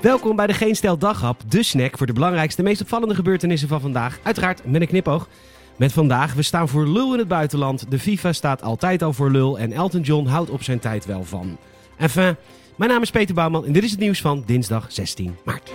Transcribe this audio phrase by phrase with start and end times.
[0.00, 3.80] Welkom bij de Geen Stel Daghap, de snack voor de belangrijkste, meest opvallende gebeurtenissen van
[3.80, 4.18] vandaag.
[4.22, 5.28] Uiteraard met een knipoog.
[5.76, 7.90] Met vandaag, we staan voor lul in het buitenland.
[7.90, 11.24] De FIFA staat altijd al voor lul en Elton John houdt op zijn tijd wel
[11.24, 11.58] van.
[11.96, 12.36] Enfin,
[12.76, 15.72] mijn naam is Peter Bouwman en dit is het nieuws van dinsdag 16 maart.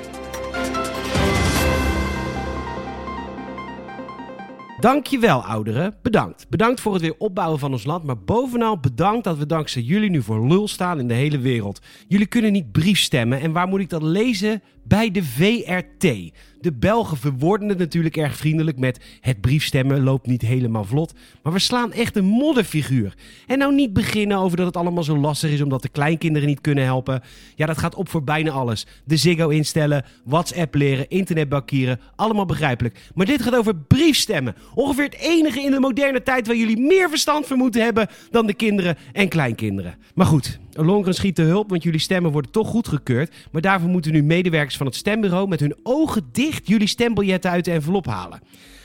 [4.80, 6.50] Dankjewel ouderen, bedankt.
[6.50, 10.10] Bedankt voor het weer opbouwen van ons land, maar bovenal bedankt dat we dankzij jullie
[10.10, 11.82] nu voor lul staan in de hele wereld.
[12.07, 14.61] Jullie kunnen niet briefstemmen en waar moet ik dat lezen?
[14.88, 16.32] Bij de VRT.
[16.62, 21.14] De Belgen verwoorden het natuurlijk erg vriendelijk met het briefstemmen loopt niet helemaal vlot.
[21.44, 23.16] Maar we slaan echt een modderfiguur.
[23.48, 26.61] En nou niet beginnen over dat het allemaal zo lastig is omdat de kleinkinderen niet
[26.61, 27.21] kunnen helpen.
[27.56, 28.86] Ja, dat gaat op voor bijna alles.
[29.04, 33.09] De Ziggo instellen, WhatsApp leren, internetbankieren, allemaal begrijpelijk.
[33.14, 34.56] Maar dit gaat over briefstemmen.
[34.73, 38.47] Ongeveer het enige in de moderne tijd waar jullie meer verstand van moeten hebben dan
[38.47, 39.95] de kinderen en kleinkinderen.
[40.14, 43.33] Maar goed, Longren schiet te hulp, want jullie stemmen worden toch goedgekeurd.
[43.52, 47.66] Maar daarvoor moeten nu medewerkers van het stembureau met hun ogen dicht jullie stembiljetten uit
[47.66, 48.39] de envelop halen.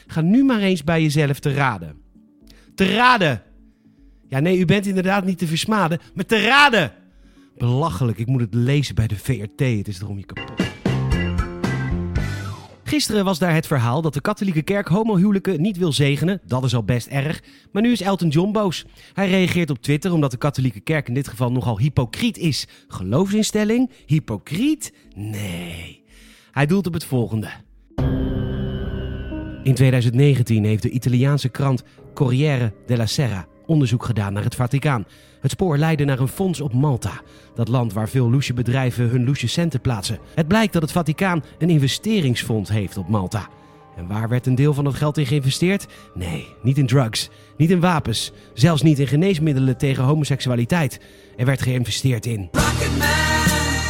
[0.06, 1.96] Ga nu maar eens bij jezelf te raden.
[2.74, 3.42] Te raden!
[4.28, 6.92] Ja, nee, u bent inderdaad niet te versmaden, maar te raden!
[7.56, 9.60] Belachelijk, ik moet het lezen bij de VRT.
[9.60, 10.79] Het is erom je kapot.
[12.90, 16.40] Gisteren was daar het verhaal dat de katholieke kerk homohuwelijken niet wil zegenen.
[16.46, 17.42] Dat is al best erg.
[17.72, 18.84] Maar nu is Elton John boos.
[19.12, 22.66] Hij reageert op Twitter omdat de katholieke kerk in dit geval nogal hypocriet is.
[22.88, 23.90] Geloofsinstelling?
[24.06, 24.92] Hypocriet?
[25.14, 26.02] Nee.
[26.50, 27.50] Hij doelt op het volgende.
[29.62, 31.82] In 2019 heeft de Italiaanse krant
[32.14, 35.06] Corriere della Sera onderzoek gedaan naar het Vaticaan.
[35.40, 37.20] Het spoor leidde naar een fonds op Malta,
[37.54, 40.18] dat land waar veel loesje bedrijven hun loesje centen plaatsen.
[40.34, 43.48] Het blijkt dat het Vaticaan een investeringsfonds heeft op Malta.
[43.96, 45.86] En waar werd een deel van het geld in geïnvesteerd?
[46.14, 51.00] Nee, niet in drugs, niet in wapens, zelfs niet in geneesmiddelen tegen homoseksualiteit.
[51.36, 52.48] Er werd geïnvesteerd in.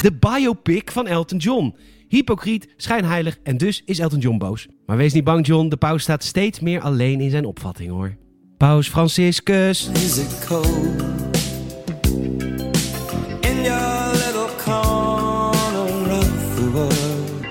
[0.03, 1.77] De biopic van Elton John.
[2.09, 4.69] Hypocriet, schijnheilig en dus is Elton John boos.
[4.87, 8.17] Maar wees niet bang, John, de paus staat steeds meer alleen in zijn opvatting hoor.
[8.61, 9.89] Paus Franciscus.
[9.89, 11.03] Is it cold
[13.41, 17.45] in your little corner of the world?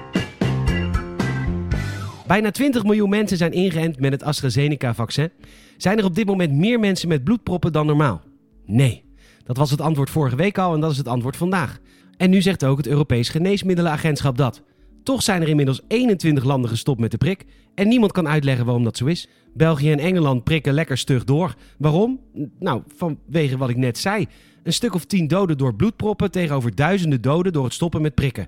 [2.27, 5.31] Bijna 20 miljoen mensen zijn ingeënt met het AstraZeneca-vaccin.
[5.77, 8.21] Zijn er op dit moment meer mensen met bloedproppen dan normaal?
[8.65, 9.03] Nee.
[9.43, 11.79] Dat was het antwoord vorige week al en dat is het antwoord vandaag.
[12.17, 14.61] En nu zegt ook het Europees Geneesmiddelenagentschap dat.
[15.03, 17.45] Toch zijn er inmiddels 21 landen gestopt met de prik.
[17.75, 19.27] En niemand kan uitleggen waarom dat zo is.
[19.53, 21.55] België en Engeland prikken lekker stug door.
[21.77, 22.19] Waarom?
[22.59, 24.27] Nou, vanwege wat ik net zei.
[24.63, 28.47] Een stuk of 10 doden door bloedproppen tegenover duizenden doden door het stoppen met prikken.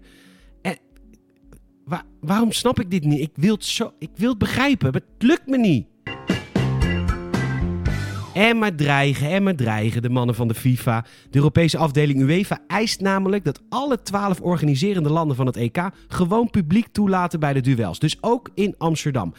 [0.61, 0.77] En
[1.85, 3.19] wa- waarom snap ik dit niet?
[3.19, 5.85] Ik wil zo, ik wil het begrijpen, maar het lukt me niet.
[8.33, 11.05] En maar dreigen, en maar dreigen, de mannen van de FIFA.
[11.29, 16.49] De Europese afdeling UEFA eist namelijk dat alle 12 organiserende landen van het EK gewoon
[16.49, 17.99] publiek toelaten bij de duels.
[17.99, 19.33] Dus ook in Amsterdam.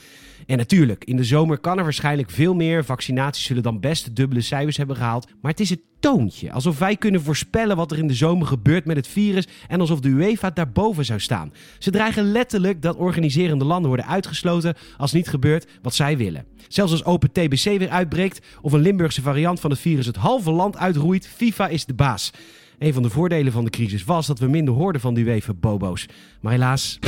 [0.46, 2.84] En natuurlijk, in de zomer kan er waarschijnlijk veel meer.
[2.84, 5.26] Vaccinaties zullen dan best dubbele cijfers hebben gehaald.
[5.40, 6.52] Maar het is het toontje.
[6.52, 9.46] Alsof wij kunnen voorspellen wat er in de zomer gebeurt met het virus.
[9.68, 11.52] En alsof de UEFA daarboven zou staan.
[11.78, 16.44] Ze dreigen letterlijk dat organiserende landen worden uitgesloten als niet gebeurt wat zij willen.
[16.68, 20.50] Zelfs als open TBC weer uitbreekt of een Limburgse variant van het virus het halve
[20.50, 22.30] land uitroeit, FIFA is de baas.
[22.78, 25.52] Een van de voordelen van de crisis was dat we minder hoorden van die UEFA
[25.54, 26.06] bobo's.
[26.40, 26.98] Maar helaas,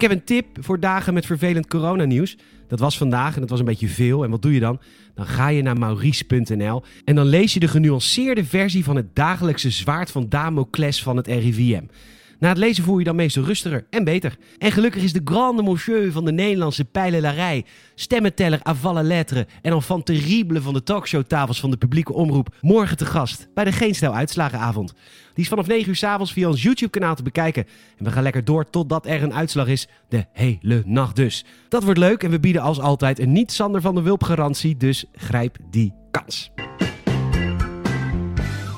[0.00, 2.36] Ik heb een tip voor dagen met vervelend coronanieuws.
[2.68, 4.24] Dat was vandaag en dat was een beetje veel.
[4.24, 4.80] En wat doe je dan?
[5.14, 9.70] Dan ga je naar maurice.nl en dan lees je de genuanceerde versie van het dagelijkse
[9.70, 11.82] zwaard van Damocles van het RIVM.
[12.40, 14.36] Na het lezen voel je dan meestal rustiger en beter.
[14.58, 17.64] En gelukkig is de grande monsieur van de Nederlandse pijlelarij,
[17.94, 23.06] stemmenteller à lettre en enfant terrible van de talkshowtafels van de publieke omroep morgen te
[23.06, 24.94] gast bij de Geen Stel Uitslagenavond.
[25.34, 27.66] Die is vanaf 9 uur s'avonds via ons YouTube kanaal te bekijken.
[27.98, 29.88] En we gaan lekker door totdat er een uitslag is.
[30.08, 31.44] De hele nacht dus.
[31.68, 34.76] Dat wordt leuk en we bieden als altijd een niet Sander van de Wulp garantie.
[34.76, 36.50] Dus grijp die kans.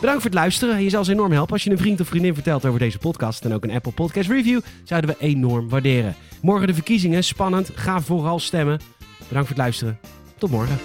[0.03, 0.83] Bedankt voor het luisteren.
[0.83, 3.45] Je zal ons enorm helpen als je een vriend of vriendin vertelt over deze podcast.
[3.45, 6.15] En ook een Apple Podcast Review zouden we enorm waarderen.
[6.41, 7.25] Morgen de verkiezingen.
[7.25, 7.71] Spannend.
[7.75, 8.81] Ga vooral stemmen.
[9.29, 9.99] Bedankt voor het luisteren.
[10.39, 10.79] Tot morgen.